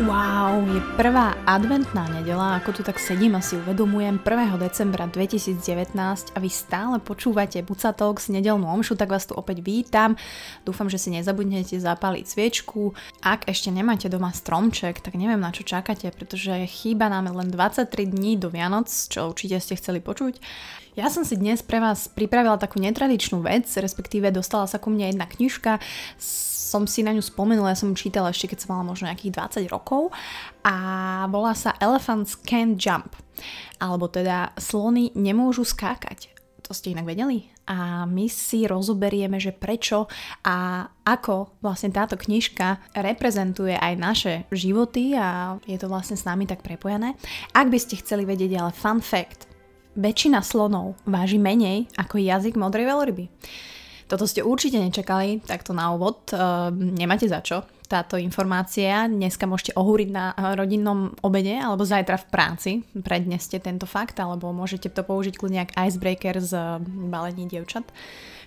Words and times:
Wow, 0.00 0.64
je 0.64 0.80
prvá 0.96 1.36
adventná 1.44 2.08
nedela, 2.08 2.56
ako 2.56 2.72
tu 2.72 2.80
tak 2.80 2.96
sedím 2.96 3.36
a 3.36 3.44
si 3.44 3.60
uvedomujem 3.60 4.16
1. 4.16 4.56
decembra 4.56 5.04
2019 5.04 5.60
a 6.32 6.38
vy 6.40 6.48
stále 6.48 6.96
počúvate 7.04 7.60
Bucatok 7.60 8.16
s 8.16 8.32
nedelnú 8.32 8.64
omšu, 8.64 8.96
tak 8.96 9.12
vás 9.12 9.28
tu 9.28 9.36
opäť 9.36 9.60
vítam. 9.60 10.16
Dúfam, 10.64 10.88
že 10.88 10.96
si 10.96 11.12
nezabudnete 11.12 11.76
zapáliť 11.76 12.24
sviečku. 12.32 12.96
Ak 13.20 13.44
ešte 13.44 13.68
nemáte 13.68 14.08
doma 14.08 14.32
stromček, 14.32 15.04
tak 15.04 15.20
neviem 15.20 15.36
na 15.36 15.52
čo 15.52 15.68
čakáte, 15.68 16.08
pretože 16.16 16.64
chýba 16.64 17.12
nám 17.12 17.28
len 17.36 17.52
23 17.52 17.92
dní 18.08 18.40
do 18.40 18.48
Vianoc, 18.48 18.88
čo 18.88 19.28
určite 19.28 19.60
ste 19.60 19.76
chceli 19.76 20.00
počuť. 20.00 20.40
Ja 20.96 21.12
som 21.12 21.28
si 21.28 21.36
dnes 21.36 21.60
pre 21.60 21.76
vás 21.76 22.08
pripravila 22.08 22.56
takú 22.56 22.80
netradičnú 22.80 23.44
vec, 23.44 23.68
respektíve 23.68 24.32
dostala 24.32 24.64
sa 24.64 24.80
ku 24.80 24.88
mne 24.88 25.12
jedna 25.12 25.28
knižka 25.28 25.76
som 26.70 26.86
si 26.86 27.02
na 27.02 27.10
ňu 27.10 27.18
spomenula, 27.18 27.74
ja 27.74 27.82
som 27.82 27.98
čítala 27.98 28.30
ešte 28.30 28.54
keď 28.54 28.58
som 28.62 28.78
mala 28.78 28.86
možno 28.86 29.10
nejakých 29.10 29.66
20 29.66 29.74
rokov 29.74 30.14
a 30.62 30.74
volá 31.26 31.50
sa 31.58 31.74
Elephants 31.82 32.38
Can't 32.46 32.78
Jump, 32.78 33.18
alebo 33.82 34.06
teda 34.06 34.54
slony 34.54 35.10
nemôžu 35.18 35.66
skákať. 35.66 36.30
To 36.62 36.70
ste 36.70 36.94
inak 36.94 37.10
vedeli? 37.10 37.50
A 37.66 38.06
my 38.06 38.30
si 38.30 38.62
rozoberieme, 38.62 39.42
že 39.42 39.50
prečo 39.50 40.06
a 40.46 40.86
ako 41.02 41.58
vlastne 41.58 41.90
táto 41.90 42.14
knižka 42.14 42.94
reprezentuje 42.94 43.74
aj 43.74 43.94
naše 43.98 44.32
životy 44.54 45.18
a 45.18 45.58
je 45.66 45.74
to 45.74 45.90
vlastne 45.90 46.14
s 46.14 46.22
nami 46.22 46.46
tak 46.46 46.62
prepojené. 46.62 47.18
Ak 47.50 47.66
by 47.66 47.78
ste 47.78 47.98
chceli 47.98 48.22
vedieť, 48.22 48.54
ale 48.54 48.70
fun 48.70 49.02
fact, 49.02 49.50
väčšina 49.98 50.46
slonov 50.46 50.94
váži 51.02 51.42
menej 51.42 51.90
ako 51.98 52.22
jazyk 52.22 52.54
modrej 52.54 52.86
veľryby. 52.86 53.26
Toto 54.10 54.26
ste 54.26 54.42
určite 54.42 54.82
nečakali, 54.82 55.38
takto 55.46 55.70
na 55.70 55.94
úvod. 55.94 56.34
Uh, 56.34 56.74
nemáte 56.74 57.30
za 57.30 57.38
čo. 57.38 57.62
Táto 57.86 58.18
informácia 58.18 59.06
dneska 59.06 59.46
môžete 59.46 59.74
ohúriť 59.78 60.08
na 60.10 60.34
rodinnom 60.58 61.14
obede 61.22 61.54
alebo 61.58 61.86
zajtra 61.86 62.18
v 62.18 62.26
práci. 62.30 62.70
Predneste 62.94 63.62
tento 63.62 63.86
fakt 63.86 64.18
alebo 64.18 64.50
môžete 64.50 64.90
to 64.90 65.06
použiť 65.06 65.34
kľudne 65.38 65.62
ako 65.66 65.74
icebreaker 65.74 66.38
z 66.38 66.82
balení 67.10 67.50
dievčat. 67.50 67.86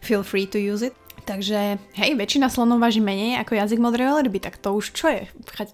Feel 0.04 0.24
free 0.24 0.48
to 0.48 0.60
use 0.60 0.84
it. 0.84 0.96
Takže, 1.24 1.80
hej, 1.96 2.12
väčšina 2.20 2.52
slonov 2.52 2.84
váži 2.84 3.00
menej 3.00 3.40
ako 3.40 3.56
jazyk 3.56 3.80
modrej 3.80 4.12
veľryby, 4.12 4.44
tak 4.44 4.60
to 4.60 4.76
už 4.76 4.92
čo 4.92 5.08
je? 5.08 5.24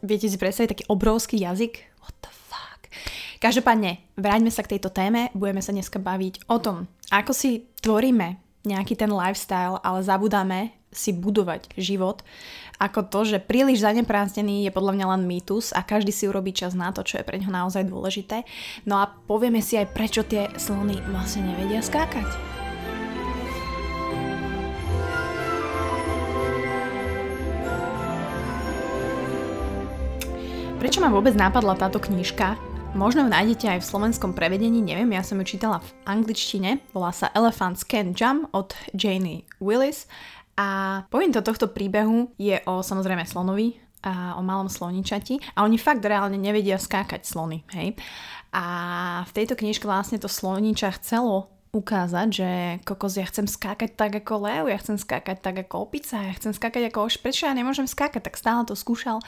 Viete 0.05 0.29
si 0.29 0.37
predstaviť 0.37 0.69
taký 0.77 0.85
obrovský 0.85 1.41
jazyk? 1.41 1.89
What 2.05 2.13
the 2.21 2.29
fuck? 2.29 2.89
Každopádne, 3.41 4.01
vráťme 4.13 4.53
sa 4.53 4.61
k 4.61 4.77
tejto 4.77 4.93
téme, 4.93 5.33
budeme 5.33 5.65
sa 5.65 5.73
dneska 5.73 5.97
baviť 5.97 6.45
o 6.53 6.57
tom, 6.61 6.85
ako 7.09 7.33
si 7.33 7.65
tvoríme 7.81 8.48
nejaký 8.67 8.95
ten 8.99 9.11
lifestyle, 9.11 9.79
ale 9.83 10.03
zabudáme 10.03 10.75
si 10.89 11.13
budovať 11.13 11.69
život, 11.77 12.25
ako 12.81 13.05
to, 13.11 13.19
že 13.35 13.43
príliš 13.43 13.83
zaneprázdnený 13.85 14.65
je 14.65 14.71
podľa 14.73 14.95
mňa 14.95 15.05
len 15.15 15.23
mýtus 15.29 15.75
a 15.75 15.85
každý 15.85 16.09
si 16.09 16.25
urobí 16.25 16.55
čas 16.55 16.73
na 16.73 16.89
to, 16.95 17.05
čo 17.05 17.21
je 17.21 17.27
pre 17.27 17.37
ňo 17.37 17.51
naozaj 17.51 17.85
dôležité. 17.85 18.47
No 18.89 19.03
a 19.03 19.11
povieme 19.11 19.61
si 19.61 19.77
aj, 19.77 19.91
prečo 19.93 20.25
tie 20.25 20.49
slony 20.57 20.97
vlastne 21.11 21.45
nevedia 21.45 21.83
skákať. 21.83 22.25
Prečo 30.79 31.03
ma 31.03 31.11
vôbec 31.11 31.35
napadla 31.35 31.75
táto 31.75 31.99
knižka? 31.99 32.68
Možno 32.97 33.25
ju 33.25 33.29
nájdete 33.29 33.65
aj 33.69 33.79
v 33.81 33.89
slovenskom 33.89 34.31
prevedení, 34.33 34.81
neviem, 34.81 35.13
ja 35.13 35.21
som 35.21 35.37
ju 35.39 35.45
čítala 35.45 35.79
v 35.79 35.89
angličtine, 36.09 36.81
volá 36.91 37.13
sa 37.13 37.29
Elephants 37.37 37.85
Can 37.85 38.17
Jump 38.17 38.49
od 38.51 38.73
Janie 38.97 39.45
Willis. 39.61 40.09
A 40.57 41.01
pointo 41.07 41.39
tohto 41.45 41.69
príbehu 41.69 42.33
je 42.35 42.59
o 42.67 42.81
samozrejme 42.83 43.23
slonovi, 43.23 43.79
a 43.99 44.39
o 44.39 44.41
malom 44.43 44.71
sloničati. 44.71 45.59
A 45.59 45.67
oni 45.67 45.75
fakt 45.75 46.03
reálne 46.03 46.39
nevedia 46.39 46.79
skákať 46.79 47.27
slony, 47.27 47.67
hej. 47.75 47.99
A 48.55 48.63
v 49.27 49.31
tejto 49.35 49.59
knižke 49.59 49.85
vlastne 49.85 50.17
to 50.17 50.31
sloniča 50.31 50.95
chcelo 50.97 51.51
ukázať, 51.69 52.27
že 52.33 52.49
kokos, 52.81 53.13
ja 53.19 53.29
chcem 53.29 53.45
skákať 53.45 53.93
tak 53.93 54.17
ako 54.25 54.49
lev, 54.49 54.63
ja 54.73 54.77
chcem 54.81 54.97
skákať 54.97 55.37
tak 55.37 55.55
ako 55.67 55.85
opica, 55.85 56.17
ja 56.17 56.33
chcem 56.33 56.49
skákať 56.49 56.89
ako 56.89 57.05
oš, 57.05 57.21
prečo 57.21 57.45
ja 57.45 57.53
nemôžem 57.53 57.85
skákať, 57.85 58.25
tak 58.25 58.41
stále 58.41 58.65
to 58.65 58.73
skúšal 58.73 59.21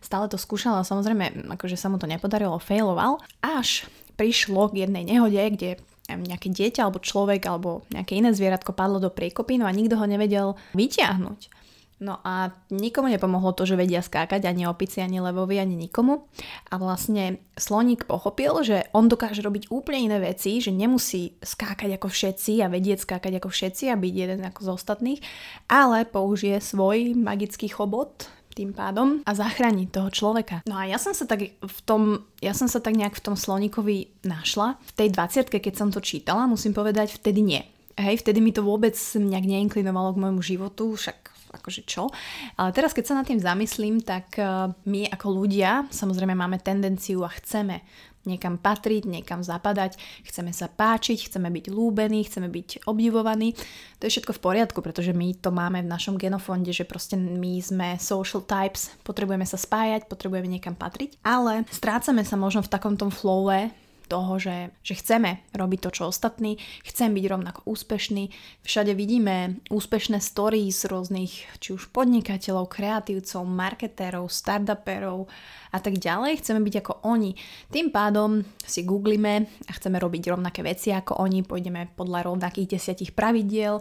stále 0.00 0.26
to 0.28 0.40
skúšal 0.40 0.80
a 0.80 0.88
samozrejme, 0.88 1.52
akože 1.56 1.76
sa 1.76 1.92
mu 1.92 2.00
to 2.00 2.08
nepodarilo, 2.08 2.56
failoval, 2.60 3.20
až 3.44 3.88
prišlo 4.16 4.72
k 4.72 4.84
jednej 4.88 5.04
nehode, 5.06 5.38
kde 5.38 5.80
nejaké 6.10 6.50
dieťa 6.50 6.84
alebo 6.84 6.98
človek 6.98 7.46
alebo 7.46 7.86
nejaké 7.94 8.18
iné 8.18 8.34
zvieratko 8.34 8.74
padlo 8.74 8.98
do 8.98 9.14
priekopy, 9.14 9.62
no 9.62 9.68
a 9.68 9.72
nikto 9.72 9.94
ho 9.94 10.06
nevedel 10.10 10.58
vyťahnuť. 10.74 11.60
No 12.00 12.16
a 12.24 12.48
nikomu 12.72 13.12
nepomohlo 13.12 13.52
to, 13.52 13.68
že 13.68 13.76
vedia 13.76 14.00
skákať, 14.00 14.48
ani 14.48 14.64
opici, 14.64 15.04
ani 15.04 15.20
levovi, 15.20 15.60
ani 15.60 15.76
nikomu. 15.76 16.24
A 16.72 16.80
vlastne 16.80 17.44
sloník 17.60 18.08
pochopil, 18.08 18.56
že 18.64 18.88
on 18.96 19.04
dokáže 19.04 19.44
robiť 19.44 19.68
úplne 19.68 20.08
iné 20.08 20.16
veci, 20.16 20.64
že 20.64 20.72
nemusí 20.72 21.36
skákať 21.44 22.00
ako 22.00 22.08
všetci 22.08 22.64
a 22.64 22.72
vedieť 22.72 23.04
skákať 23.04 23.36
ako 23.36 23.52
všetci 23.52 23.92
a 23.92 24.00
byť 24.00 24.14
jeden 24.16 24.40
ako 24.48 24.60
z 24.64 24.68
ostatných, 24.80 25.20
ale 25.68 26.08
použije 26.08 26.64
svoj 26.64 27.12
magický 27.20 27.68
chobot, 27.68 28.32
tým 28.60 28.76
pádom 28.76 29.24
a 29.24 29.32
zachrániť 29.32 29.88
toho 29.88 30.12
človeka. 30.12 30.60
No 30.68 30.76
a 30.76 30.84
ja 30.84 31.00
som 31.00 31.16
sa 31.16 31.24
tak 31.24 31.56
v 31.56 31.78
tom, 31.88 32.28
ja 32.44 32.52
som 32.52 32.68
sa 32.68 32.84
tak 32.84 32.92
nejak 32.92 33.16
v 33.16 33.24
tom 33.24 33.36
sloníkovi 33.40 34.28
našla. 34.28 34.76
V 34.84 34.92
tej 34.92 35.08
20 35.16 35.48
keď 35.48 35.74
som 35.74 35.88
to 35.88 36.04
čítala, 36.04 36.44
musím 36.44 36.76
povedať, 36.76 37.16
vtedy 37.16 37.40
nie. 37.40 37.62
Hej, 37.96 38.20
vtedy 38.24 38.44
mi 38.44 38.52
to 38.52 38.60
vôbec 38.60 38.96
nejak 39.16 39.44
neinklinovalo 39.44 40.16
k 40.16 40.22
môjmu 40.24 40.42
životu, 40.44 40.96
však 40.96 41.29
akože 41.50 41.82
čo. 41.86 42.08
Ale 42.56 42.70
teraz, 42.70 42.94
keď 42.94 43.04
sa 43.10 43.18
nad 43.18 43.26
tým 43.26 43.42
zamyslím, 43.42 44.00
tak 44.00 44.38
eh, 44.38 44.70
my 44.86 45.10
ako 45.10 45.26
ľudia 45.28 45.90
samozrejme 45.90 46.34
máme 46.34 46.62
tendenciu 46.62 47.26
a 47.26 47.30
chceme 47.30 47.82
niekam 48.28 48.60
patriť, 48.60 49.08
niekam 49.08 49.40
zapadať, 49.40 49.96
chceme 50.28 50.52
sa 50.52 50.68
páčiť, 50.68 51.28
chceme 51.28 51.48
byť 51.48 51.72
lúbení, 51.72 52.20
chceme 52.28 52.52
byť 52.52 52.84
obdivovaní. 52.84 53.56
To 54.00 54.02
je 54.04 54.12
všetko 54.12 54.36
v 54.36 54.44
poriadku, 54.44 54.78
pretože 54.84 55.16
my 55.16 55.32
to 55.40 55.48
máme 55.48 55.80
v 55.80 55.88
našom 55.88 56.20
genofonde, 56.20 56.72
že 56.72 56.84
proste 56.84 57.16
my 57.16 57.60
sme 57.64 57.88
social 57.96 58.44
types, 58.44 58.92
potrebujeme 59.04 59.48
sa 59.48 59.56
spájať, 59.56 60.04
potrebujeme 60.04 60.48
niekam 60.52 60.76
patriť, 60.76 61.16
ale 61.24 61.64
strácame 61.72 62.24
sa 62.24 62.36
možno 62.36 62.60
v 62.60 62.72
takom 62.72 63.00
tom 63.00 63.08
flowe, 63.08 63.72
toho, 64.10 64.42
že, 64.42 64.74
že 64.82 64.98
chceme 64.98 65.46
robiť 65.54 65.78
to, 65.86 65.90
čo 65.94 66.02
ostatní, 66.10 66.58
chcem 66.82 67.14
byť 67.14 67.24
rovnako 67.30 67.60
úspešný. 67.70 68.34
Všade 68.66 68.98
vidíme 68.98 69.62
úspešné 69.70 70.18
stories 70.18 70.82
rôznych, 70.90 71.46
či 71.62 71.68
už 71.70 71.94
podnikateľov, 71.94 72.66
kreatívcov, 72.66 73.46
marketérov, 73.46 74.26
startuperov 74.26 75.30
a 75.70 75.78
tak 75.78 76.02
ďalej. 76.02 76.42
Chceme 76.42 76.58
byť 76.66 76.74
ako 76.82 76.92
oni. 77.06 77.38
Tým 77.70 77.94
pádom 77.94 78.42
si 78.66 78.82
googlíme 78.82 79.46
a 79.46 79.70
chceme 79.78 80.02
robiť 80.02 80.34
rovnaké 80.34 80.66
veci 80.66 80.90
ako 80.90 81.22
oni, 81.22 81.46
pôjdeme 81.46 81.94
podľa 81.94 82.34
rovnakých 82.34 82.74
desiatich 82.74 83.14
pravidiel, 83.14 83.78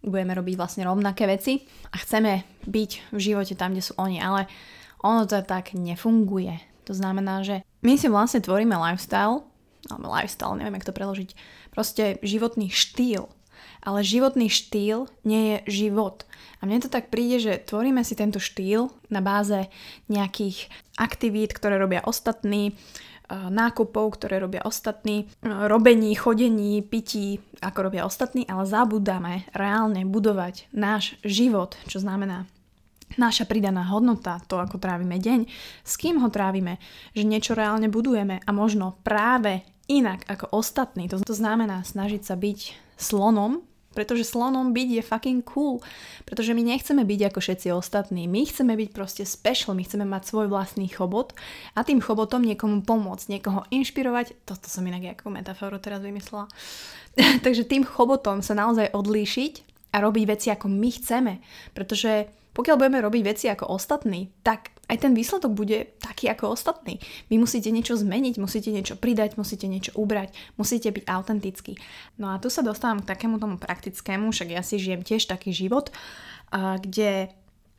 budeme 0.00 0.32
robiť 0.32 0.54
vlastne 0.56 0.82
rovnaké 0.88 1.28
veci 1.28 1.68
a 1.92 2.00
chceme 2.00 2.64
byť 2.64 2.90
v 3.12 3.20
živote 3.20 3.54
tam, 3.58 3.76
kde 3.76 3.84
sú 3.84 3.92
oni, 4.00 4.22
ale 4.22 4.48
ono 5.04 5.28
to 5.28 5.42
tak 5.44 5.76
nefunguje. 5.76 6.56
To 6.86 6.94
znamená, 6.94 7.42
že 7.42 7.66
my 7.82 7.98
si 7.98 8.06
vlastne 8.06 8.38
tvoríme 8.38 8.78
lifestyle, 8.78 9.42
alebo 9.90 10.10
lifestyle, 10.10 10.58
neviem, 10.58 10.76
jak 10.78 10.88
to 10.88 10.96
preložiť, 10.96 11.30
proste 11.70 12.18
životný 12.24 12.72
štýl. 12.72 13.28
Ale 13.86 14.02
životný 14.02 14.50
štýl 14.50 15.06
nie 15.22 15.42
je 15.62 15.86
život. 15.86 16.26
A 16.58 16.66
mne 16.66 16.82
to 16.82 16.90
tak 16.90 17.12
príde, 17.12 17.38
že 17.38 17.62
tvoríme 17.62 18.02
si 18.02 18.18
tento 18.18 18.42
štýl 18.42 18.90
na 19.12 19.22
báze 19.22 19.70
nejakých 20.10 20.66
aktivít, 20.98 21.54
ktoré 21.54 21.78
robia 21.78 22.02
ostatní, 22.02 22.72
e, 22.72 22.74
nákupov, 23.30 24.18
ktoré 24.18 24.42
robia 24.42 24.66
ostatní, 24.66 25.30
e, 25.44 25.46
robení, 25.46 26.18
chodení, 26.18 26.82
pití, 26.82 27.38
ako 27.62 27.92
robia 27.92 28.02
ostatní, 28.02 28.42
ale 28.50 28.66
zabudáme 28.66 29.46
reálne 29.54 30.02
budovať 30.02 30.66
náš 30.74 31.14
život, 31.22 31.78
čo 31.86 32.02
znamená 32.02 32.50
naša 33.14 33.46
pridaná 33.46 33.86
hodnota, 33.86 34.42
to 34.50 34.58
ako 34.58 34.82
trávime 34.82 35.22
deň, 35.22 35.46
s 35.86 35.94
kým 35.94 36.18
ho 36.18 36.28
trávime, 36.28 36.82
že 37.14 37.22
niečo 37.22 37.54
reálne 37.54 37.86
budujeme 37.86 38.42
a 38.42 38.50
možno 38.50 38.98
práve 39.06 39.62
inak 39.86 40.26
ako 40.26 40.50
ostatní. 40.50 41.06
To, 41.06 41.22
znamená 41.22 41.86
snažiť 41.86 42.22
sa 42.26 42.34
byť 42.34 42.58
slonom, 42.98 43.62
pretože 43.96 44.28
slonom 44.28 44.76
byť 44.76 44.88
je 45.00 45.02
fucking 45.02 45.40
cool. 45.48 45.80
Pretože 46.28 46.52
my 46.52 46.60
nechceme 46.60 47.00
byť 47.08 47.32
ako 47.32 47.38
všetci 47.40 47.72
ostatní. 47.72 48.28
My 48.28 48.44
chceme 48.44 48.76
byť 48.76 48.90
proste 48.92 49.24
special, 49.24 49.72
my 49.72 49.88
chceme 49.88 50.04
mať 50.04 50.28
svoj 50.28 50.52
vlastný 50.52 50.84
chobot 50.92 51.32
a 51.72 51.80
tým 51.80 52.04
chobotom 52.04 52.44
niekomu 52.44 52.84
pomôcť, 52.84 53.32
niekoho 53.32 53.64
inšpirovať. 53.72 54.36
Toto 54.44 54.68
som 54.68 54.84
inak 54.84 55.16
ako 55.16 55.32
metaforu 55.32 55.80
teraz 55.80 56.04
vymyslela. 56.04 56.44
Takže 57.46 57.64
tým 57.64 57.88
chobotom 57.88 58.44
sa 58.44 58.52
naozaj 58.52 58.92
odlíšiť 58.92 59.52
a 59.96 60.04
robiť 60.04 60.24
veci 60.28 60.52
ako 60.52 60.68
my 60.68 60.90
chceme. 60.92 61.32
Pretože 61.72 62.28
pokiaľ 62.56 62.76
budeme 62.80 63.04
robiť 63.04 63.22
veci 63.22 63.46
ako 63.52 63.68
ostatní, 63.68 64.32
tak 64.40 64.72
aj 64.88 65.04
ten 65.04 65.12
výsledok 65.12 65.52
bude 65.52 65.92
taký 66.00 66.32
ako 66.32 66.56
ostatný. 66.56 66.96
Vy 67.28 67.36
musíte 67.36 67.68
niečo 67.68 68.00
zmeniť, 68.00 68.40
musíte 68.40 68.72
niečo 68.72 68.96
pridať, 68.96 69.36
musíte 69.36 69.68
niečo 69.68 69.92
ubrať, 69.92 70.32
musíte 70.56 70.88
byť 70.88 71.04
autentický. 71.04 71.76
No 72.16 72.32
a 72.32 72.40
tu 72.40 72.48
sa 72.48 72.64
dostávam 72.64 73.04
k 73.04 73.12
takému 73.12 73.36
tomu 73.36 73.60
praktickému, 73.60 74.32
však 74.32 74.48
ja 74.56 74.64
si 74.64 74.80
žijem 74.80 75.04
tiež 75.04 75.28
taký 75.28 75.52
život, 75.52 75.92
kde 76.54 77.28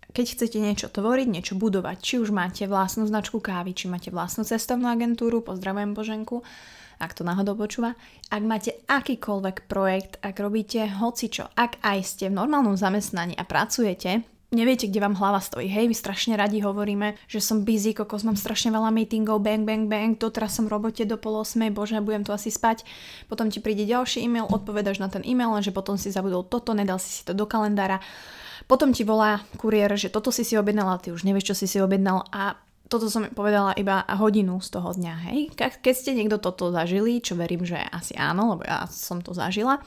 keď 0.08 0.26
chcete 0.40 0.58
niečo 0.62 0.88
tvoriť, 0.88 1.28
niečo 1.28 1.60
budovať, 1.60 1.98
či 2.00 2.16
už 2.22 2.32
máte 2.32 2.64
vlastnú 2.64 3.04
značku 3.10 3.44
kávy, 3.44 3.76
či 3.76 3.92
máte 3.92 4.08
vlastnú 4.08 4.48
cestovnú 4.48 4.88
agentúru, 4.88 5.44
pozdravujem 5.44 5.92
Boženku, 5.92 6.46
ak 6.98 7.12
to 7.12 7.28
náhodou 7.28 7.60
počúva, 7.60 7.94
ak 8.32 8.42
máte 8.46 8.72
akýkoľvek 8.88 9.68
projekt, 9.68 10.18
ak 10.24 10.40
robíte 10.40 10.86
hocičo, 10.88 11.52
ak 11.54 11.84
aj 11.84 12.00
ste 12.08 12.26
v 12.32 12.40
normálnom 12.40 12.80
zamestnaní 12.80 13.36
a 13.36 13.44
pracujete, 13.44 14.37
neviete, 14.52 14.88
kde 14.88 15.04
vám 15.04 15.20
hlava 15.20 15.44
stojí. 15.44 15.68
Hej, 15.68 15.92
my 15.92 15.96
strašne 15.96 16.34
radi 16.40 16.64
hovoríme, 16.64 17.20
že 17.28 17.44
som 17.44 17.68
busy, 17.68 17.92
kokos, 17.92 18.24
mám 18.24 18.40
strašne 18.40 18.72
veľa 18.72 18.92
meetingov, 18.96 19.44
bang, 19.44 19.68
bang, 19.68 19.92
bang, 19.92 20.16
doteraz 20.16 20.56
som 20.56 20.72
v 20.72 20.78
robote 20.78 21.04
do 21.04 21.20
pol 21.20 21.44
osmej, 21.44 21.72
bože, 21.76 22.00
budem 22.00 22.24
tu 22.24 22.32
asi 22.32 22.48
spať. 22.48 22.88
Potom 23.28 23.52
ti 23.52 23.60
príde 23.60 23.84
ďalší 23.84 24.24
e-mail, 24.24 24.48
odpovedaš 24.48 25.04
na 25.04 25.12
ten 25.12 25.24
e-mail, 25.28 25.52
lenže 25.52 25.76
potom 25.76 26.00
si 26.00 26.14
zabudol 26.14 26.48
toto, 26.48 26.72
nedal 26.72 27.00
si 27.00 27.12
si 27.12 27.22
to 27.28 27.36
do 27.36 27.44
kalendára. 27.44 28.00
Potom 28.68 28.92
ti 28.92 29.04
volá 29.04 29.44
kuriér, 29.60 29.96
že 30.00 30.12
toto 30.12 30.32
si 30.32 30.44
si 30.48 30.56
objednala, 30.56 31.00
ty 31.00 31.12
už 31.12 31.24
nevieš, 31.28 31.52
čo 31.52 31.56
si 31.56 31.68
si 31.68 31.78
objednal 31.80 32.28
a 32.32 32.60
toto 32.88 33.12
som 33.12 33.28
povedala 33.36 33.76
iba 33.76 34.08
hodinu 34.16 34.64
z 34.64 34.80
toho 34.80 34.96
dňa, 34.96 35.14
hej. 35.28 35.52
Keď 35.60 35.92
ste 35.92 36.16
niekto 36.16 36.40
toto 36.40 36.72
zažili, 36.72 37.20
čo 37.20 37.36
verím, 37.36 37.68
že 37.68 37.76
asi 37.76 38.16
áno, 38.16 38.56
lebo 38.56 38.64
ja 38.64 38.88
som 38.88 39.20
to 39.20 39.36
zažila, 39.36 39.84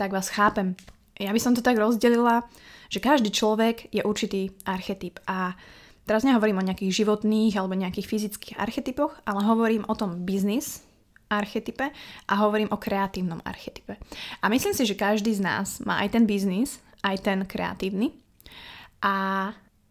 tak 0.00 0.16
vás 0.16 0.32
chápem. 0.32 0.72
Ja 1.20 1.28
by 1.36 1.40
som 1.44 1.52
to 1.52 1.60
tak 1.60 1.76
rozdelila, 1.76 2.48
že 2.88 2.98
každý 3.00 3.32
človek 3.32 3.92
je 3.92 4.02
určitý 4.04 4.52
archetyp 4.64 5.20
a 5.28 5.56
teraz 6.08 6.24
nehovorím 6.24 6.60
o 6.60 6.66
nejakých 6.66 7.04
životných 7.04 7.54
alebo 7.56 7.76
nejakých 7.76 8.08
fyzických 8.08 8.56
archetypoch, 8.56 9.16
ale 9.28 9.44
hovorím 9.44 9.84
o 9.86 9.94
tom 9.94 10.24
biznis 10.24 10.84
archetype 11.28 11.92
a 12.24 12.34
hovorím 12.40 12.72
o 12.72 12.80
kreatívnom 12.80 13.44
archetype. 13.44 14.00
A 14.40 14.48
myslím 14.48 14.72
si, 14.72 14.88
že 14.88 14.96
každý 14.96 15.36
z 15.36 15.44
nás 15.44 15.84
má 15.84 16.00
aj 16.00 16.16
ten 16.16 16.24
biznis, 16.24 16.80
aj 17.04 17.16
ten 17.20 17.44
kreatívny 17.44 18.16
a 19.04 19.48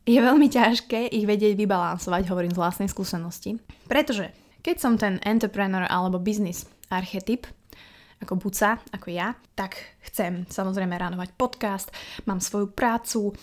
je 0.08 0.18
veľmi 0.18 0.48
ťažké 0.48 1.12
ich 1.12 1.28
vedieť 1.28 1.60
vybalansovať, 1.60 2.32
hovorím 2.32 2.56
z 2.56 2.60
vlastnej 2.60 2.90
skúsenosti. 2.90 3.60
Pretože 3.92 4.32
keď 4.64 4.76
som 4.80 4.96
ten 4.96 5.20
entrepreneur 5.24 5.84
alebo 5.88 6.20
business 6.20 6.68
archetyp, 6.88 7.48
ako 8.18 8.34
buca, 8.42 8.82
ako 8.90 9.08
ja, 9.14 9.38
tak 9.54 9.78
chcem 10.10 10.50
samozrejme 10.50 10.98
ránovať 10.98 11.38
podcast, 11.38 11.94
mám 12.26 12.42
svoju 12.42 12.74
prácu, 12.74 13.38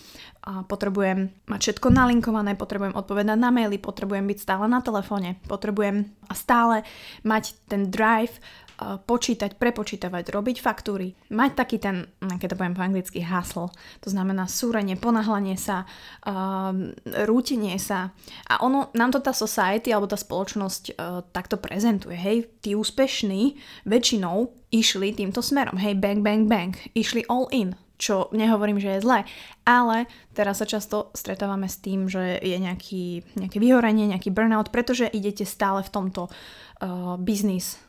potrebujem 0.67 1.31
mať 1.47 1.59
všetko 1.59 1.87
nalinkované, 1.89 2.59
potrebujem 2.59 2.93
odpovedať 2.93 3.39
na 3.39 3.49
maily, 3.55 3.79
potrebujem 3.79 4.27
byť 4.27 4.39
stále 4.39 4.65
na 4.67 4.83
telefóne, 4.83 5.39
potrebujem 5.47 6.11
stále 6.35 6.83
mať 7.23 7.55
ten 7.71 7.87
drive 7.87 8.35
počítať, 8.79 9.55
prepočítavať, 9.55 10.35
robiť 10.35 10.57
faktúry, 10.59 11.15
mať 11.31 11.51
taký 11.55 11.77
ten, 11.79 12.11
keď 12.19 12.47
to 12.51 12.57
poviem 12.59 12.75
po 12.75 12.83
anglicky, 12.83 13.23
hustle, 13.23 13.71
to 14.03 14.11
znamená 14.11 14.51
súrenie, 14.51 14.99
ponahlanie 14.99 15.55
sa, 15.55 15.87
uh, 16.27 16.75
rútenie 17.23 17.79
sa. 17.79 18.11
A 18.51 18.59
ono, 18.59 18.91
nám 18.91 19.15
to 19.15 19.23
tá 19.23 19.31
society 19.31 19.95
alebo 19.95 20.11
tá 20.11 20.19
spoločnosť 20.19 20.83
uh, 20.91 21.23
takto 21.31 21.55
prezentuje, 21.55 22.19
hej, 22.19 22.51
tí 22.59 22.75
úspešní 22.75 23.55
väčšinou 23.87 24.51
išli 24.75 25.15
týmto 25.15 25.39
smerom, 25.39 25.79
hej, 25.79 25.95
bang, 25.95 26.19
bang, 26.19 26.43
bang, 26.43 26.75
išli 26.91 27.23
all 27.31 27.47
in, 27.55 27.79
čo 27.95 28.27
nehovorím, 28.35 28.75
že 28.75 28.99
je 28.99 29.03
zlé, 29.07 29.19
ale 29.63 30.11
teraz 30.35 30.59
sa 30.59 30.67
často 30.67 31.15
stretávame 31.15 31.71
s 31.71 31.79
tým, 31.79 32.11
že 32.11 32.43
je 32.43 32.59
nejaký, 32.59 33.23
nejaké 33.39 33.57
vyhorenie, 33.63 34.11
nejaký 34.11 34.35
burnout, 34.35 34.67
pretože 34.67 35.07
idete 35.07 35.47
stále 35.47 35.79
v 35.79 35.93
tomto 35.95 36.27
uh, 36.27 37.15
biznis 37.15 37.79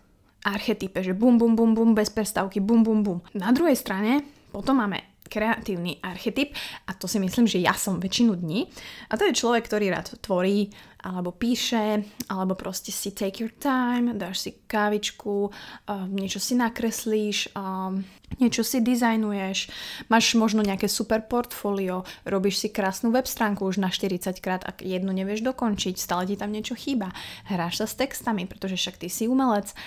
archetype, 0.44 1.02
že 1.02 1.14
bum, 1.14 1.38
bum, 1.38 1.56
bum, 1.56 1.74
bum, 1.74 1.94
bez 1.94 2.10
prestávky, 2.10 2.60
bum, 2.60 2.82
bum, 2.82 3.02
bum. 3.02 3.18
Na 3.34 3.52
druhej 3.52 3.76
strane 3.76 4.22
potom 4.52 4.78
máme 4.78 5.16
kreatívny 5.26 5.98
archetyp 6.02 6.54
a 6.86 6.94
to 6.94 7.10
si 7.10 7.18
myslím, 7.18 7.46
že 7.50 7.58
ja 7.58 7.74
som 7.74 7.98
väčšinu 7.98 8.38
dní. 8.38 8.70
A 9.10 9.18
to 9.18 9.26
je 9.26 9.34
človek, 9.34 9.66
ktorý 9.66 9.90
rád 9.90 10.14
tvorí, 10.22 10.70
alebo 11.06 11.30
píše, 11.30 12.02
alebo 12.26 12.58
proste 12.58 12.90
si 12.90 13.14
take 13.14 13.46
your 13.46 13.54
time, 13.54 14.18
dáš 14.18 14.42
si 14.42 14.50
kávičku, 14.66 15.50
uh, 15.50 16.06
niečo 16.10 16.42
si 16.42 16.58
nakreslíš, 16.58 17.54
uh, 17.54 17.94
niečo 18.42 18.66
si 18.66 18.82
dizajnuješ, 18.82 19.70
máš 20.10 20.34
možno 20.34 20.66
nejaké 20.66 20.90
super 20.90 21.22
portfólio, 21.22 22.02
robíš 22.26 22.58
si 22.58 22.68
krásnu 22.74 23.14
web 23.14 23.30
stránku 23.30 23.62
už 23.62 23.78
na 23.78 23.86
40 23.86 24.42
krát, 24.42 24.66
ak 24.66 24.82
jednu 24.82 25.14
nevieš 25.14 25.46
dokončiť, 25.46 25.94
stále 25.94 26.26
ti 26.26 26.34
tam 26.34 26.50
niečo 26.50 26.74
chýba, 26.74 27.14
hráš 27.46 27.82
sa 27.82 27.86
s 27.86 27.94
textami, 27.94 28.50
pretože 28.50 28.74
však 28.74 28.98
ty 28.98 29.06
si 29.06 29.30
umelec. 29.30 29.78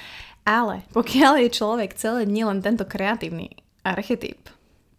Ale 0.50 0.81
pokiaľ 0.98 1.46
je 1.46 1.50
človek 1.54 1.94
celé 1.94 2.25
dni 2.25 2.50
len 2.50 2.66
tento 2.66 2.81
kreatívny 2.81 3.54
archetyp, 3.86 4.50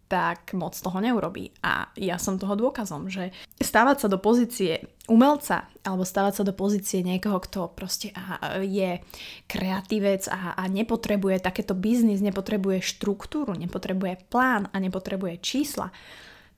tak 0.07 0.51
moc 0.55 0.75
toho 0.75 0.99
neurobí. 0.99 1.51
A 1.63 1.91
ja 1.95 2.19
som 2.19 2.39
toho 2.39 2.55
dôkazom, 2.55 3.07
že 3.11 3.35
stávať 3.59 4.03
sa 4.03 4.07
do 4.11 4.19
pozície 4.19 4.83
umelca 5.11 5.67
alebo 5.83 6.07
stávať 6.07 6.33
sa 6.39 6.43
do 6.47 6.55
pozície 6.55 7.03
niekoho, 7.03 7.39
kto 7.39 7.71
proste 7.71 8.15
je 8.63 8.99
kreatívec 9.47 10.27
a, 10.31 10.55
a 10.55 10.63
nepotrebuje 10.71 11.43
takéto 11.43 11.75
biznis, 11.75 12.23
nepotrebuje 12.23 12.83
štruktúru, 12.83 13.55
nepotrebuje 13.55 14.27
plán 14.31 14.71
a 14.71 14.77
nepotrebuje 14.79 15.39
čísla, 15.43 15.91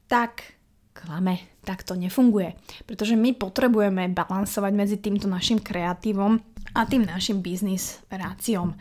tak 0.06 0.57
klame, 0.94 1.42
tak 1.66 1.81
to 1.84 1.98
nefunguje. 1.98 2.54
Pretože 2.86 3.18
my 3.18 3.34
potrebujeme 3.36 4.13
balansovať 4.13 4.72
medzi 4.72 4.98
týmto 5.01 5.25
našim 5.25 5.60
kreatívom 5.60 6.40
a 6.74 6.86
tým 6.88 7.06
našim 7.06 7.44
biznis 7.44 8.01
ráciom. 8.10 8.74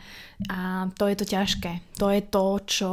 A 0.49 0.89
to 0.97 1.05
je 1.09 1.15
to 1.19 1.25
ťažké. 1.27 1.97
To 1.99 2.09
je 2.09 2.21
to, 2.25 2.45
čo 2.65 2.89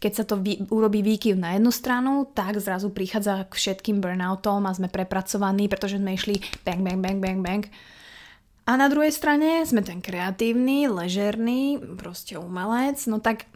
keď 0.00 0.12
sa 0.14 0.24
to 0.24 0.40
vy, 0.40 0.66
urobí 0.72 1.04
výkyv 1.04 1.38
na 1.38 1.54
jednu 1.54 1.70
stranu, 1.70 2.26
tak 2.30 2.58
zrazu 2.58 2.90
prichádza 2.90 3.46
k 3.46 3.52
všetkým 3.52 4.02
burnoutom 4.02 4.66
a 4.66 4.74
sme 4.74 4.90
prepracovaní, 4.90 5.70
pretože 5.70 6.00
sme 6.00 6.16
išli 6.16 6.40
bang, 6.66 6.80
bang, 6.82 6.98
bang, 6.98 7.18
bang, 7.20 7.40
bang. 7.42 7.64
A 8.62 8.78
na 8.78 8.86
druhej 8.86 9.10
strane 9.10 9.66
sme 9.66 9.82
ten 9.82 9.98
kreatívny, 9.98 10.86
ležerný, 10.86 11.82
proste 11.98 12.38
umelec, 12.38 12.94
no 13.10 13.18
tak 13.18 13.50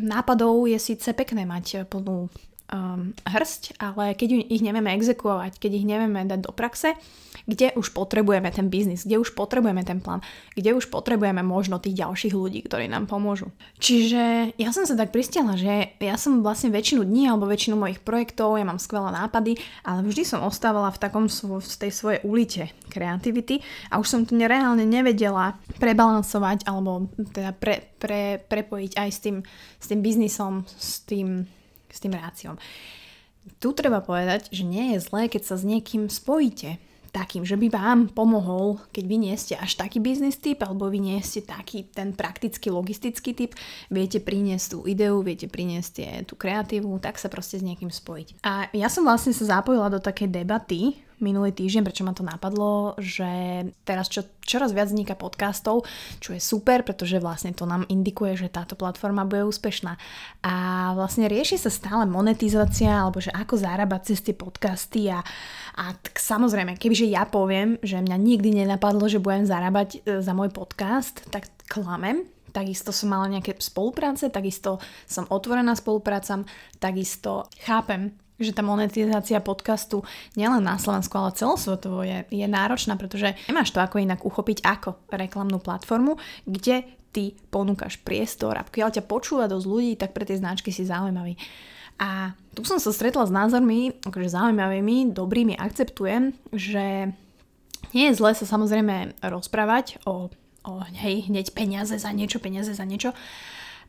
nápadov 0.00 0.64
je 0.64 0.80
síce 0.80 1.12
pekné 1.12 1.44
mať 1.44 1.84
plnú 1.84 2.32
um, 2.72 3.14
hrsť, 3.26 3.78
ale 3.78 4.14
keď 4.18 4.48
ich 4.50 4.62
nevieme 4.62 4.94
exekuovať, 4.98 5.58
keď 5.58 5.72
ich 5.82 5.86
nevieme 5.86 6.26
dať 6.26 6.40
do 6.46 6.52
praxe, 6.52 6.98
kde 7.46 7.72
už 7.78 7.94
potrebujeme 7.94 8.50
ten 8.50 8.66
biznis, 8.66 9.06
kde 9.06 9.22
už 9.22 9.38
potrebujeme 9.38 9.86
ten 9.86 10.02
plán, 10.02 10.20
kde 10.58 10.74
už 10.74 10.90
potrebujeme 10.90 11.46
možno 11.46 11.78
tých 11.78 11.94
ďalších 12.02 12.34
ľudí, 12.34 12.66
ktorí 12.66 12.90
nám 12.90 13.06
pomôžu. 13.06 13.54
Čiže 13.78 14.56
ja 14.58 14.70
som 14.74 14.82
sa 14.82 14.98
tak 14.98 15.14
pristiahla, 15.14 15.54
že 15.54 15.94
ja 16.02 16.16
som 16.18 16.42
vlastne 16.42 16.74
väčšinu 16.74 17.06
dní 17.06 17.30
alebo 17.30 17.46
väčšinu 17.46 17.78
mojich 17.78 18.02
projektov, 18.02 18.58
ja 18.58 18.66
mám 18.66 18.82
skvelé 18.82 19.14
nápady, 19.14 19.56
ale 19.86 20.02
vždy 20.02 20.22
som 20.26 20.42
ostávala 20.42 20.90
v 20.90 21.00
takom 21.00 21.24
v 21.30 21.62
tej 21.62 21.92
svojej 21.94 22.20
ulite 22.26 22.74
kreativity 22.90 23.62
a 23.92 24.02
už 24.02 24.06
som 24.06 24.20
to 24.26 24.34
reálne 24.34 24.82
nevedela 24.82 25.58
prebalansovať 25.78 26.66
alebo 26.66 27.10
teda 27.30 27.54
pre, 27.54 27.94
pre, 28.00 28.42
prepojiť 28.42 28.92
aj 28.98 29.08
s 29.10 29.18
tým, 29.22 29.36
s 29.78 29.86
tým 29.86 30.00
biznisom, 30.02 30.66
s 30.66 31.06
tým 31.06 31.46
s 31.96 32.04
tým 32.04 32.12
ráciom. 32.12 32.60
Tu 33.56 33.72
treba 33.72 34.04
povedať, 34.04 34.52
že 34.52 34.66
nie 34.66 34.92
je 34.94 35.02
zlé, 35.02 35.32
keď 35.32 35.42
sa 35.48 35.56
s 35.56 35.64
niekým 35.64 36.12
spojíte 36.12 36.76
takým, 37.16 37.48
že 37.48 37.56
by 37.56 37.72
vám 37.72 38.00
pomohol, 38.12 38.76
keď 38.92 39.04
vy 39.08 39.16
nie 39.16 39.36
ste 39.40 39.56
až 39.56 39.80
taký 39.80 40.04
biznis 40.04 40.36
typ, 40.36 40.60
alebo 40.60 40.92
vy 40.92 41.00
nie 41.00 41.16
ste 41.24 41.40
taký 41.40 41.88
ten 41.88 42.12
praktický, 42.12 42.68
logistický 42.68 43.32
typ, 43.32 43.56
viete 43.88 44.20
priniesť 44.20 44.66
tú 44.76 44.78
ideu, 44.84 45.24
viete 45.24 45.48
priniesť 45.48 46.28
tú 46.28 46.36
kreatívu, 46.36 47.00
tak 47.00 47.16
sa 47.16 47.32
proste 47.32 47.56
s 47.56 47.64
niekým 47.64 47.88
spojiť. 47.88 48.44
A 48.44 48.68
ja 48.76 48.92
som 48.92 49.08
vlastne 49.08 49.32
sa 49.32 49.56
zapojila 49.56 49.88
do 49.88 49.96
takej 49.96 50.28
debaty 50.28 51.00
minulý 51.18 51.52
týždeň, 51.52 51.82
prečo 51.84 52.04
ma 52.04 52.12
to 52.12 52.24
napadlo, 52.24 52.96
že 53.00 53.26
teraz 53.88 54.12
čo, 54.12 54.24
čoraz 54.44 54.76
viac 54.76 54.92
vzniká 54.92 55.16
podcastov, 55.16 55.88
čo 56.20 56.36
je 56.36 56.40
super, 56.40 56.84
pretože 56.84 57.16
vlastne 57.22 57.56
to 57.56 57.64
nám 57.64 57.88
indikuje, 57.88 58.36
že 58.36 58.52
táto 58.52 58.76
platforma 58.76 59.24
bude 59.24 59.48
úspešná. 59.48 59.96
A 60.44 60.54
vlastne 60.92 61.26
rieši 61.26 61.56
sa 61.56 61.72
stále 61.72 62.04
monetizácia, 62.04 62.92
alebo 62.92 63.20
že 63.20 63.32
ako 63.32 63.56
zarábať 63.56 64.00
cez 64.12 64.18
tie 64.20 64.34
podcasty 64.36 65.08
a, 65.08 65.24
a 65.80 65.84
tak 65.96 66.20
samozrejme, 66.20 66.76
kebyže 66.76 67.08
ja 67.08 67.24
poviem, 67.24 67.80
že 67.80 68.00
mňa 68.00 68.16
nikdy 68.16 68.64
nenapadlo, 68.64 69.08
že 69.08 69.22
budem 69.22 69.48
zarábať 69.48 69.88
e, 70.04 70.20
za 70.20 70.32
môj 70.36 70.52
podcast, 70.52 71.24
tak 71.32 71.48
klamem, 71.66 72.28
takisto 72.56 72.88
som 72.92 73.12
mala 73.12 73.28
nejaké 73.28 73.56
spolupráce, 73.60 74.32
takisto 74.32 74.80
som 75.04 75.28
otvorená 75.28 75.76
spoluprácam, 75.76 76.48
takisto 76.80 77.48
chápem, 77.60 78.16
že 78.36 78.52
tá 78.52 78.60
monetizácia 78.60 79.40
podcastu 79.40 80.04
nielen 80.36 80.64
na 80.64 80.76
Slovensku, 80.76 81.12
ale 81.16 81.36
celosvetovo 81.36 82.04
je, 82.04 82.28
je 82.28 82.46
náročná, 82.46 83.00
pretože 83.00 83.32
nemáš 83.48 83.72
to 83.72 83.80
ako 83.80 84.00
inak 84.00 84.24
uchopiť 84.24 84.64
ako 84.64 85.00
reklamnú 85.08 85.56
platformu, 85.60 86.20
kde 86.44 86.84
ty 87.16 87.32
ponúkaš 87.48 87.96
priestor 88.04 88.60
a 88.60 88.66
pokiaľ 88.66 89.00
ťa 89.00 89.08
počúva 89.08 89.48
dosť 89.48 89.66
ľudí, 89.66 89.92
tak 89.96 90.12
pre 90.12 90.28
tie 90.28 90.36
značky 90.36 90.68
si 90.68 90.84
zaujímavý. 90.84 91.40
A 91.96 92.36
tu 92.52 92.60
som 92.68 92.76
sa 92.76 92.92
stretla 92.92 93.24
s 93.24 93.32
názormi, 93.32 94.04
akože 94.04 94.28
zaujímavými, 94.28 95.16
dobrými, 95.16 95.56
akceptujem, 95.56 96.36
že 96.52 97.16
nie 97.96 98.12
je 98.12 98.16
zlé 98.20 98.36
sa 98.36 98.44
samozrejme 98.44 99.16
rozprávať 99.24 100.04
o, 100.04 100.28
o 100.68 100.72
hej, 101.00 101.32
hneď 101.32 101.56
peniaze 101.56 101.96
za 101.96 102.12
niečo, 102.12 102.36
peniaze 102.36 102.76
za 102.76 102.84
niečo, 102.84 103.16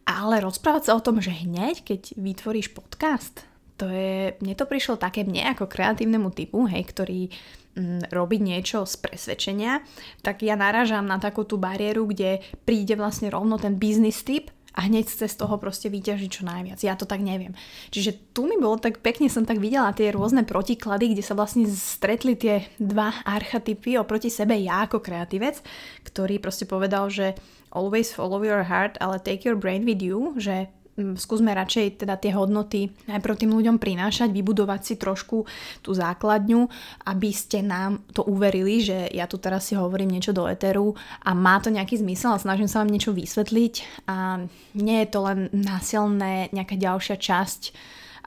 ale 0.07 0.39
rozprávať 0.39 0.87
sa 0.87 0.95
o 0.95 1.03
tom, 1.03 1.19
že 1.19 1.35
hneď, 1.35 1.83
keď 1.83 2.15
vytvoríš 2.15 2.71
podcast, 2.71 3.43
to 3.77 3.85
je, 3.87 4.33
mne 4.41 4.53
to 4.57 4.65
prišlo 4.65 4.97
také 4.97 5.21
mne 5.21 5.53
ako 5.53 5.69
kreatívnemu 5.69 6.33
typu, 6.33 6.65
hej, 6.65 6.83
ktorý 6.89 7.29
mm, 7.77 8.09
robiť 8.09 8.41
niečo 8.41 8.83
z 8.89 8.97
presvedčenia, 8.97 9.85
tak 10.25 10.41
ja 10.41 10.57
narážam 10.57 11.05
na 11.05 11.21
takú 11.21 11.45
tú 11.45 11.61
bariéru, 11.61 12.09
kde 12.09 12.41
príde 12.65 12.97
vlastne 12.97 13.29
rovno 13.29 13.61
ten 13.61 13.77
business 13.77 14.25
typ 14.25 14.49
a 14.77 14.85
hneď 14.85 15.09
chce 15.09 15.25
z 15.33 15.39
toho 15.41 15.57
proste 15.57 15.89
vyťažiť 15.89 16.29
čo 16.29 16.45
najviac. 16.45 16.77
Ja 16.85 16.93
to 16.93 17.09
tak 17.09 17.25
neviem. 17.25 17.57
Čiže 17.89 18.13
tu 18.33 18.45
mi 18.45 18.61
bolo 18.61 18.77
tak 18.77 19.01
pekne, 19.01 19.25
som 19.25 19.41
tak 19.41 19.57
videla 19.57 19.89
tie 19.89 20.13
rôzne 20.13 20.45
protiklady, 20.45 21.17
kde 21.17 21.25
sa 21.25 21.33
vlastne 21.33 21.65
stretli 21.65 22.37
tie 22.37 22.69
dva 22.77 23.09
archetypy 23.25 23.97
oproti 23.97 24.29
sebe 24.29 24.53
ja 24.61 24.85
ako 24.85 25.01
kreatívec, 25.01 25.65
ktorý 26.05 26.37
proste 26.37 26.69
povedal, 26.69 27.09
že 27.09 27.33
always 27.73 28.13
follow 28.13 28.45
your 28.45 28.69
heart, 28.69 29.01
ale 29.01 29.17
take 29.17 29.49
your 29.49 29.57
brain 29.57 29.81
with 29.81 29.97
you, 29.97 30.37
že 30.37 30.69
skúsme 30.97 31.53
radšej 31.53 32.01
teda 32.01 32.17
tie 32.17 32.33
hodnoty 32.33 32.89
najprv 33.05 33.35
tým 33.37 33.51
ľuďom 33.53 33.77
prinášať, 33.77 34.33
vybudovať 34.33 34.81
si 34.81 34.93
trošku 34.97 35.45
tú 35.85 35.91
základňu, 35.93 36.65
aby 37.05 37.29
ste 37.29 37.61
nám 37.61 38.01
to 38.11 38.25
uverili, 38.25 38.81
že 38.81 39.05
ja 39.13 39.29
tu 39.29 39.37
teraz 39.37 39.69
si 39.69 39.77
hovorím 39.77 40.17
niečo 40.17 40.33
do 40.33 40.49
eteru 40.49 40.97
a 41.21 41.37
má 41.37 41.61
to 41.61 41.69
nejaký 41.69 42.01
zmysel 42.01 42.33
a 42.33 42.41
snažím 42.41 42.65
sa 42.65 42.81
vám 42.81 42.89
niečo 42.89 43.13
vysvetliť. 43.13 44.05
A 44.09 44.41
nie 44.73 44.97
je 45.05 45.09
to 45.13 45.19
len 45.21 45.39
násilné 45.53 46.49
nejaká 46.49 46.73
ďalšia 46.73 47.15
časť 47.21 47.61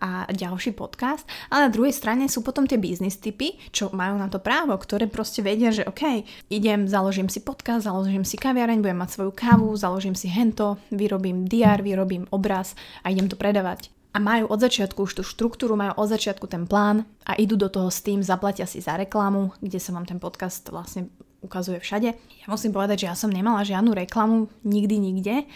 a 0.01 0.27
ďalší 0.33 0.73
podcast. 0.73 1.29
Ale 1.53 1.69
na 1.69 1.71
druhej 1.71 1.93
strane 1.93 2.27
sú 2.27 2.41
potom 2.41 2.65
tie 2.65 2.81
biznis 2.81 3.21
typy, 3.21 3.61
čo 3.71 3.93
majú 3.93 4.17
na 4.17 4.33
to 4.33 4.41
právo, 4.41 4.75
ktoré 4.75 5.07
proste 5.07 5.45
vedia, 5.45 5.71
že 5.71 5.87
OK, 5.87 6.25
idem, 6.51 6.89
založím 6.89 7.29
si 7.29 7.45
podcast, 7.45 7.85
založím 7.85 8.25
si 8.25 8.41
kaviareň, 8.41 8.81
budem 8.81 8.99
mať 8.99 9.11
svoju 9.15 9.33
kávu, 9.37 9.69
založím 9.77 10.17
si 10.17 10.27
hento, 10.33 10.81
vyrobím 10.91 11.45
DR, 11.45 11.85
vyrobím 11.85 12.27
obraz 12.33 12.73
a 13.05 13.13
idem 13.13 13.29
to 13.29 13.37
predávať 13.37 13.93
a 14.11 14.19
majú 14.19 14.51
od 14.51 14.59
začiatku 14.59 15.07
už 15.07 15.13
tú 15.15 15.23
štruktúru, 15.23 15.79
majú 15.79 15.95
od 16.03 16.09
začiatku 16.11 16.47
ten 16.51 16.67
plán 16.67 17.07
a 17.23 17.39
idú 17.39 17.55
do 17.55 17.71
toho 17.71 17.95
s 17.95 18.03
tým, 18.03 18.27
zaplatia 18.27 18.67
si 18.67 18.83
za 18.83 18.99
reklamu, 18.99 19.55
kde 19.63 19.79
sa 19.79 19.95
vám 19.95 20.03
ten 20.03 20.19
podcast 20.19 20.67
vlastne 20.67 21.07
ukazuje 21.41 21.81
všade. 21.81 22.11
Ja 22.13 22.47
musím 22.51 22.75
povedať, 22.75 23.07
že 23.07 23.09
ja 23.09 23.17
som 23.17 23.33
nemala 23.33 23.65
žiadnu 23.65 23.97
reklamu 23.97 24.53
nikdy 24.67 24.97
nikde, 25.01 25.49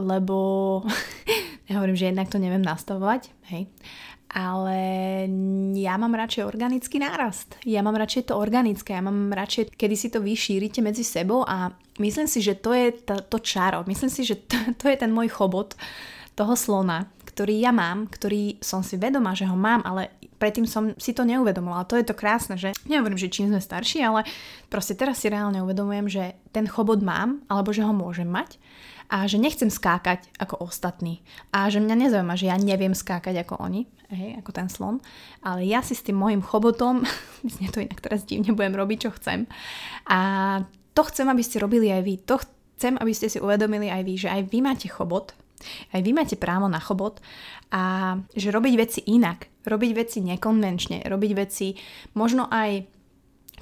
lebo 0.00 0.36
ja 1.68 1.78
hovorím, 1.78 1.96
že 1.96 2.08
jednak 2.10 2.28
to 2.32 2.42
neviem 2.42 2.64
nastavovať, 2.64 3.30
hej, 3.52 3.68
ale 4.30 4.78
ja 5.74 5.98
mám 5.98 6.14
radšej 6.14 6.46
organický 6.46 7.02
nárast. 7.02 7.58
Ja 7.66 7.82
mám 7.82 7.98
radšej 7.98 8.30
to 8.30 8.38
organické, 8.38 8.94
ja 8.94 9.02
mám 9.02 9.34
radšej, 9.34 9.74
kedy 9.74 9.96
si 9.98 10.06
to 10.06 10.22
vy 10.22 10.38
šírite 10.38 10.78
medzi 10.78 11.02
sebou 11.02 11.42
a 11.42 11.74
myslím 11.98 12.30
si, 12.30 12.38
že 12.38 12.54
to 12.62 12.70
je 12.70 12.94
to, 12.94 13.18
to 13.26 13.38
čaro. 13.42 13.82
Myslím 13.90 14.10
si, 14.10 14.22
že 14.22 14.38
to, 14.46 14.54
to 14.80 14.86
je 14.86 14.96
ten 14.96 15.10
môj 15.10 15.34
chobot 15.34 15.74
toho 16.38 16.54
slona, 16.54 17.10
ktorý 17.26 17.58
ja 17.58 17.74
mám, 17.74 18.06
ktorý 18.06 18.62
som 18.62 18.86
si 18.86 18.94
vedomá, 18.94 19.34
že 19.34 19.50
ho 19.50 19.58
mám, 19.58 19.82
ale 19.82 20.14
predtým 20.38 20.64
som 20.64 20.94
si 20.94 21.10
to 21.10 21.26
neuvedomovala. 21.26 21.90
To 21.90 21.98
je 21.98 22.06
to 22.06 22.14
krásne, 22.14 22.54
že 22.54 22.70
nehovorím, 22.86 23.18
že 23.18 23.34
čím 23.34 23.50
sme 23.50 23.58
starší, 23.58 23.98
ale 24.06 24.22
proste 24.70 24.94
teraz 24.94 25.18
si 25.18 25.26
reálne 25.26 25.58
uvedomujem, 25.58 26.06
že 26.06 26.24
ten 26.54 26.70
chobot 26.70 27.02
mám, 27.02 27.42
alebo 27.50 27.74
že 27.74 27.82
ho 27.82 27.90
môžem 27.90 28.30
mať 28.30 28.62
a 29.10 29.26
že 29.26 29.42
nechcem 29.42 29.66
skákať 29.66 30.30
ako 30.38 30.70
ostatní. 30.70 31.26
A 31.50 31.66
že 31.66 31.82
mňa 31.82 31.96
nezaujíma, 31.98 32.38
že 32.38 32.46
ja 32.46 32.54
neviem 32.54 32.94
skákať 32.94 33.42
ako 33.42 33.58
oni, 33.58 33.90
hej, 34.14 34.38
ako 34.38 34.50
ten 34.54 34.70
slon, 34.70 35.02
ale 35.42 35.66
ja 35.66 35.82
si 35.82 35.98
s 35.98 36.06
tým 36.06 36.14
môjim 36.14 36.38
chobotom, 36.38 37.02
myslím, 37.46 37.68
to 37.74 37.82
inak 37.82 37.98
teraz 37.98 38.22
divne 38.22 38.54
budem 38.54 38.78
robiť, 38.78 38.98
čo 39.02 39.10
chcem. 39.18 39.50
A 40.06 40.20
to 40.94 41.02
chcem, 41.10 41.26
aby 41.26 41.42
ste 41.42 41.58
robili 41.58 41.90
aj 41.90 42.02
vy, 42.06 42.14
to 42.22 42.38
chcem, 42.38 42.94
aby 43.02 43.10
ste 43.10 43.26
si 43.26 43.42
uvedomili 43.42 43.90
aj 43.90 44.02
vy, 44.06 44.14
že 44.14 44.28
aj 44.30 44.46
vy 44.46 44.58
máte 44.62 44.86
chobot, 44.86 45.34
aj 45.90 46.00
vy 46.00 46.14
máte 46.14 46.38
právo 46.38 46.70
na 46.70 46.80
chobot 46.80 47.18
a 47.74 48.16
že 48.32 48.48
robiť 48.48 48.74
veci 48.78 49.00
inak, 49.10 49.66
robiť 49.66 49.90
veci 49.92 50.18
nekonvenčne, 50.24 51.04
robiť 51.04 51.32
veci 51.36 51.74
možno 52.16 52.48
aj 52.48 52.86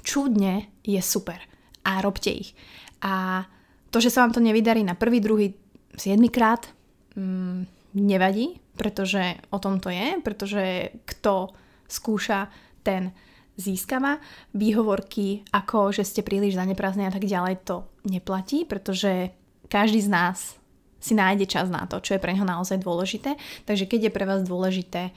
čudne 0.05 0.79
je 0.85 1.01
super 1.03 1.41
a 1.83 1.99
robte 1.99 2.31
ich. 2.31 2.55
A 3.03 3.43
to, 3.89 3.97
že 3.97 4.13
sa 4.13 4.25
vám 4.25 4.33
to 4.33 4.41
nevydarí 4.41 4.85
na 4.85 4.93
prvý, 4.93 5.19
druhý, 5.21 5.53
siedmikrát, 5.97 6.69
mm, 7.17 7.65
nevadí, 7.97 8.61
pretože 8.77 9.37
o 9.49 9.57
tom 9.59 9.81
to 9.81 9.89
je, 9.89 10.21
pretože 10.21 10.93
kto 11.05 11.51
skúša, 11.89 12.47
ten 12.85 13.11
získava. 13.59 14.23
Výhovorky 14.55 15.43
ako, 15.51 15.91
že 15.91 16.07
ste 16.07 16.21
príliš 16.23 16.55
zaneprázdne 16.55 17.09
a 17.09 17.13
tak 17.13 17.27
ďalej, 17.27 17.67
to 17.67 17.83
neplatí, 18.07 18.63
pretože 18.63 19.35
každý 19.67 19.99
z 19.99 20.09
nás 20.09 20.37
si 20.99 21.15
nájde 21.15 21.47
čas 21.47 21.67
na 21.67 21.83
to, 21.87 21.99
čo 21.99 22.15
je 22.15 22.23
pre 22.23 22.31
neho 22.31 22.47
naozaj 22.47 22.79
dôležité. 22.79 23.35
Takže 23.67 23.87
keď 23.87 24.09
je 24.09 24.15
pre 24.15 24.25
vás 24.27 24.43
dôležité 24.47 25.11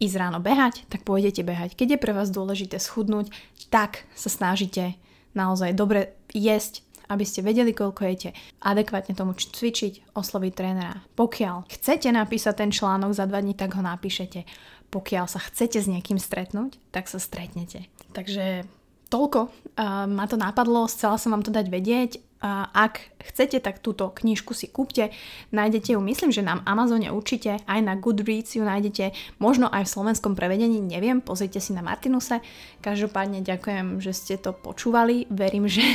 ísť 0.00 0.16
ráno 0.18 0.40
behať, 0.40 0.88
tak 0.88 1.04
pôjdete 1.04 1.44
behať. 1.44 1.76
Keď 1.76 1.96
je 1.96 2.02
pre 2.02 2.12
vás 2.16 2.32
dôležité 2.32 2.80
schudnúť, 2.80 3.30
tak 3.68 4.08
sa 4.16 4.28
snažíte 4.28 4.96
naozaj 5.32 5.72
dobre 5.72 6.16
jesť, 6.32 6.84
aby 7.12 7.24
ste 7.28 7.44
vedeli, 7.44 7.76
koľko 7.76 8.02
jete, 8.08 8.30
adekvátne 8.64 9.12
tomu 9.12 9.36
cvičiť, 9.36 10.16
osloviť 10.16 10.52
trénera. 10.56 11.04
Pokiaľ 11.14 11.68
chcete 11.68 12.08
napísať 12.08 12.64
ten 12.64 12.70
článok 12.72 13.12
za 13.12 13.28
dva 13.28 13.44
dní, 13.44 13.52
tak 13.52 13.76
ho 13.76 13.82
napíšete. 13.84 14.48
Pokiaľ 14.88 15.24
sa 15.28 15.40
chcete 15.40 15.80
s 15.80 15.88
niekým 15.88 16.16
stretnúť, 16.16 16.80
tak 16.92 17.08
sa 17.08 17.20
stretnete. 17.20 17.88
Takže 18.12 18.64
toľko 19.12 19.40
uh, 19.48 20.08
ma 20.08 20.24
to 20.24 20.40
napadlo, 20.40 20.88
chcela 20.88 21.20
som 21.20 21.36
vám 21.36 21.44
to 21.44 21.52
dať 21.52 21.68
vedieť 21.68 22.10
a 22.42 22.66
ak 22.74 23.22
chcete, 23.22 23.62
tak 23.62 23.78
túto 23.78 24.10
knižku 24.10 24.50
si 24.50 24.66
kúpte. 24.66 25.14
Nájdete 25.54 25.94
ju, 25.94 26.02
myslím, 26.02 26.34
že 26.34 26.42
na 26.42 26.58
Amazone 26.66 27.14
určite, 27.14 27.62
aj 27.70 27.80
na 27.86 27.94
Goodreads 27.94 28.58
ju 28.58 28.66
nájdete, 28.66 29.14
možno 29.38 29.70
aj 29.70 29.86
v 29.86 29.92
slovenskom 29.94 30.34
prevedení, 30.34 30.82
neviem, 30.82 31.22
pozrite 31.22 31.62
si 31.62 31.70
na 31.70 31.86
Martinuse. 31.86 32.42
Každopádne 32.82 33.46
ďakujem, 33.46 34.02
že 34.02 34.10
ste 34.10 34.34
to 34.42 34.50
počúvali. 34.50 35.30
Verím, 35.30 35.70
že 35.70 35.86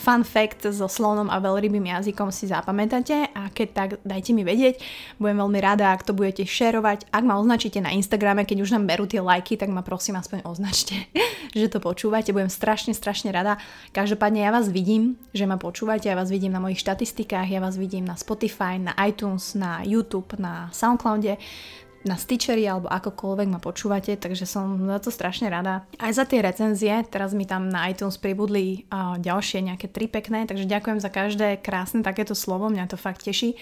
fun 0.00 0.24
fact 0.24 0.64
so 0.68 0.88
slonom 0.88 1.28
a 1.28 1.36
veľrybým 1.40 1.84
jazykom 1.84 2.32
si 2.32 2.48
zapamätáte 2.48 3.32
a 3.32 3.52
keď 3.52 3.68
tak, 3.72 3.90
dajte 4.04 4.32
mi 4.32 4.44
vedieť. 4.44 4.80
Budem 5.20 5.40
veľmi 5.40 5.60
rada, 5.60 5.92
ak 5.92 6.04
to 6.08 6.12
budete 6.12 6.48
šerovať. 6.48 7.08
Ak 7.12 7.24
ma 7.24 7.36
označíte 7.36 7.80
na 7.80 7.92
Instagrame, 7.92 8.44
keď 8.44 8.64
už 8.64 8.72
nám 8.76 8.84
berú 8.84 9.08
tie 9.08 9.24
lajky, 9.24 9.56
tak 9.56 9.68
ma 9.68 9.80
prosím 9.80 10.20
aspoň 10.20 10.44
označte, 10.44 11.08
že 11.58 11.68
to 11.68 11.80
počúvate. 11.80 12.32
Budem 12.32 12.52
strašne, 12.52 12.92
strašne 12.96 13.32
rada. 13.32 13.56
Každopádne 13.92 14.44
ja 14.44 14.50
vás 14.52 14.68
vidím, 14.68 15.20
že 15.32 15.44
ma 15.44 15.56
počúvate 15.60 16.10
ja 16.10 16.16
vás 16.16 16.30
vidím 16.30 16.50
na 16.50 16.58
mojich 16.58 16.82
štatistikách, 16.82 17.50
ja 17.50 17.60
vás 17.60 17.76
vidím 17.76 18.06
na 18.06 18.16
Spotify, 18.16 18.78
na 18.78 18.96
iTunes, 19.04 19.54
na 19.54 19.84
YouTube, 19.84 20.34
na 20.38 20.70
Soundcloude, 20.72 21.36
na 22.04 22.16
Stitchery 22.16 22.64
alebo 22.64 22.88
akokoľvek 22.88 23.48
ma 23.52 23.60
počúvate, 23.60 24.16
takže 24.16 24.48
som 24.48 24.80
za 24.88 24.98
to 25.00 25.12
strašne 25.12 25.52
rada. 25.52 25.84
Aj 26.00 26.12
za 26.12 26.24
tie 26.24 26.40
recenzie, 26.40 27.04
teraz 27.08 27.36
mi 27.36 27.44
tam 27.44 27.68
na 27.68 27.88
iTunes 27.92 28.16
pribudli 28.16 28.88
uh, 28.88 29.20
ďalšie 29.20 29.68
nejaké 29.68 29.92
tri 29.92 30.08
pekné, 30.08 30.48
takže 30.48 30.64
ďakujem 30.64 30.98
za 30.98 31.12
každé 31.12 31.60
krásne 31.60 32.00
takéto 32.00 32.32
slovo, 32.32 32.72
mňa 32.72 32.88
to 32.88 32.96
fakt 32.96 33.28
teší 33.28 33.56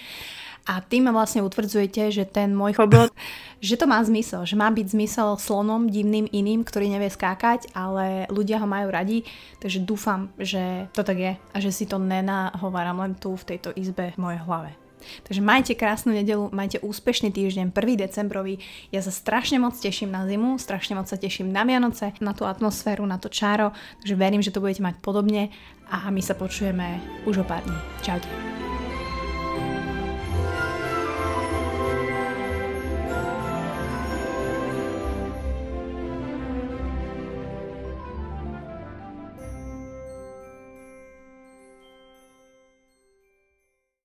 a 0.68 0.84
tým 0.84 1.08
ma 1.08 1.12
vlastne 1.16 1.40
utvrdzujete, 1.40 2.12
že 2.12 2.28
ten 2.28 2.52
môj 2.52 2.76
chobot, 2.76 3.08
že 3.64 3.80
to 3.80 3.88
má 3.88 4.04
zmysel, 4.04 4.44
že 4.44 4.54
má 4.54 4.68
byť 4.68 4.86
zmysel 4.92 5.40
slonom 5.40 5.88
divným 5.88 6.28
iným, 6.28 6.62
ktorý 6.62 6.92
nevie 6.92 7.08
skákať, 7.08 7.72
ale 7.72 8.28
ľudia 8.28 8.60
ho 8.60 8.68
majú 8.68 8.92
radi, 8.92 9.24
takže 9.64 9.82
dúfam, 9.88 10.28
že 10.36 10.92
to 10.92 11.00
tak 11.00 11.16
je 11.16 11.32
a 11.40 11.56
že 11.56 11.72
si 11.72 11.88
to 11.88 11.96
nenahováram 11.96 13.00
len 13.00 13.16
tu 13.16 13.32
v 13.32 13.56
tejto 13.56 13.72
izbe 13.72 14.12
v 14.12 14.20
mojej 14.20 14.44
hlave. 14.44 14.87
Takže 15.26 15.40
majte 15.40 15.72
krásnu 15.74 16.12
nedelu, 16.12 16.50
majte 16.52 16.78
úspešný 16.82 17.32
týždeň, 17.32 17.72
1. 17.72 18.04
decembrový. 18.04 18.60
Ja 18.92 19.00
sa 19.00 19.10
strašne 19.14 19.58
moc 19.58 19.74
teším 19.78 20.12
na 20.12 20.28
zimu, 20.28 20.60
strašne 20.60 20.98
moc 20.98 21.08
sa 21.08 21.16
teším 21.16 21.50
na 21.50 21.64
Vianoce, 21.64 22.12
na 22.20 22.36
tú 22.36 22.44
atmosféru, 22.44 23.06
na 23.08 23.16
to 23.16 23.32
čáro, 23.32 23.72
takže 24.04 24.14
verím, 24.14 24.44
že 24.44 24.52
to 24.52 24.62
budete 24.62 24.84
mať 24.84 24.94
podobne 25.00 25.50
a 25.88 26.12
my 26.12 26.20
sa 26.20 26.36
počujeme 26.36 27.00
už 27.24 27.42
o 27.42 27.44
pár 27.44 27.64
dní. 27.64 27.78
Čaute. 28.04 28.67